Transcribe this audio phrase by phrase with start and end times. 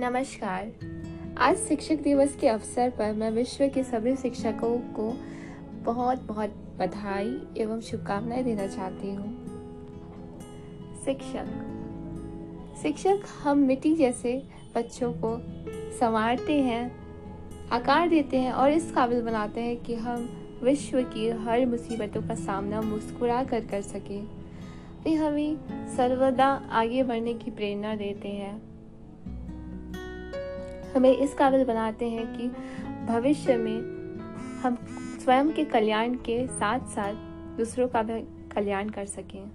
[0.00, 0.72] नमस्कार।
[1.38, 5.16] आज शिक्षक दिवस के अवसर पर मैं विश्व के सभी शिक्षकों को
[5.84, 9.46] बहुत बहुत बधाई एवं शुभकामनाएँ देना चाहती हूँ।
[11.04, 11.46] शिक्षक।
[12.82, 14.42] शिक्षक हम मिट्टी जैसे
[14.74, 15.42] बच्चों को
[15.98, 16.96] संवारते हैं,
[17.68, 20.30] आकार देते हैं और इस काबिल बनाते हैं कि हम
[20.62, 24.22] विश्व की हर मुसीबतों का सामना मुस्कुरा कर कर सकें।
[25.04, 25.56] वे हमें
[25.96, 28.77] सर्वदा आगे बढ़ने की प्रेरणा देते हैं।
[30.96, 32.48] हमें इस काबिल बनाते हैं कि
[33.12, 33.98] भविष्य में
[34.60, 34.78] हम
[35.24, 37.14] स्वयं के कल्याण के साथ साथ
[37.58, 39.50] दूसरों का भी कल्याण कर सकें।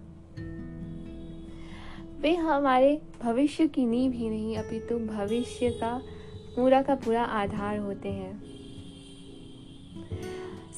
[2.22, 6.02] वे हमारे भविष्य की नींव ही नहीं, अपितु भविष्य का,
[6.56, 8.44] पूरा का पूरा आधार होते हैं।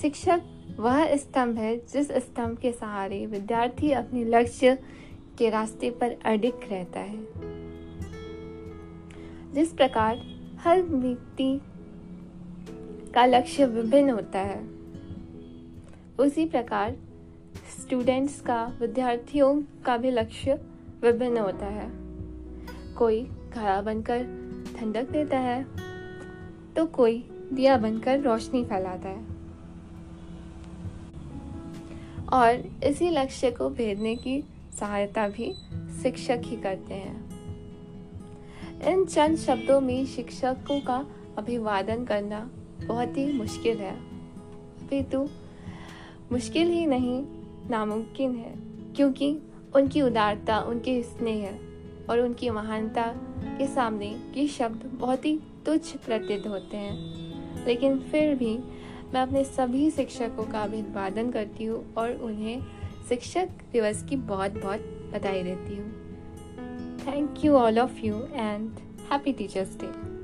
[0.01, 0.41] शिक्षक
[0.79, 4.79] वह स्तंभ है जिस स्तंभ के सहारे विद्यार्थी अपने लक्ष्य
[5.37, 7.25] के रास्ते पर अडिग रहता है।
[9.53, 10.34] जिस प्रकार
[10.65, 11.61] हर व्यक्ति
[13.13, 14.63] का लक्ष्य विभिन्न होता है।
[16.19, 16.95] उसी प्रकार
[17.81, 20.53] स्टूडेंट्स का, विद्यार्थियों का भी लक्ष्य
[21.01, 21.89] विभिन्न होता है।
[22.95, 24.23] कोई घड़ा बनकर
[24.77, 25.63] ठंडक देता है
[26.75, 29.23] तो कोई दिया बनकर रोशनी फैलाता है।
[32.33, 34.43] और इसी लक्ष्य को भेदने की
[34.79, 35.53] सहायता भी
[36.03, 37.34] शिक्षक ही करते हैं।
[38.87, 42.51] इन चंद शब्दों में शिक्षकों का अभिवादन करना
[42.87, 45.29] बहुत ही मुश्किल है। अपितु,
[46.31, 47.25] मुश्किल ही नहीं,
[47.69, 48.53] नामुमकिन है,
[48.95, 49.37] क्योंकि
[49.75, 51.59] उनकी उदारता, उनके स्नेह
[52.09, 53.03] और उनकी महानता
[53.37, 57.25] के सामने ये शब्द बहुत ही तुच्छ प्रतीत होते हैं।
[57.65, 58.57] लेकिन फिर भी
[59.13, 62.61] मैं अपने सभी शिक्षकों का अभिवादन करती हूँ और उन्हें
[63.09, 64.79] शिक्षक दिवस की बहुत बहुत
[65.13, 66.04] बधाई देती हूँ।
[67.05, 70.14] Thank you, all of you, and happy Teachers' Day.